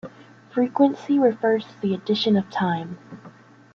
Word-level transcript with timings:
Frequency 0.51 1.19
refers 1.19 1.63
to 1.67 1.79
the 1.79 1.93
addition 1.93 2.35
of 2.35 2.49
time. 2.49 2.97